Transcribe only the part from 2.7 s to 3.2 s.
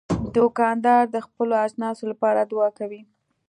کوي.